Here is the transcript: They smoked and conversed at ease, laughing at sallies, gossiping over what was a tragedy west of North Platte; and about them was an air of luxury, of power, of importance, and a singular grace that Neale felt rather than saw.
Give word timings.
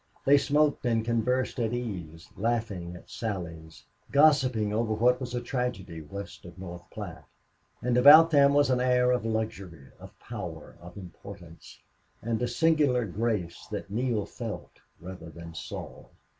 They 0.25 0.39
smoked 0.39 0.83
and 0.83 1.05
conversed 1.05 1.59
at 1.59 1.73
ease, 1.75 2.27
laughing 2.35 2.95
at 2.95 3.07
sallies, 3.07 3.85
gossiping 4.11 4.73
over 4.73 4.95
what 4.95 5.19
was 5.21 5.35
a 5.35 5.41
tragedy 5.41 6.01
west 6.01 6.43
of 6.43 6.57
North 6.57 6.81
Platte; 6.89 7.27
and 7.83 7.95
about 7.95 8.31
them 8.31 8.55
was 8.55 8.71
an 8.71 8.79
air 8.81 9.11
of 9.11 9.27
luxury, 9.27 9.91
of 9.99 10.17
power, 10.17 10.75
of 10.81 10.97
importance, 10.97 11.77
and 12.19 12.41
a 12.41 12.47
singular 12.47 13.05
grace 13.05 13.67
that 13.67 13.91
Neale 13.91 14.25
felt 14.25 14.79
rather 14.99 15.29
than 15.29 15.53
saw. 15.53 16.05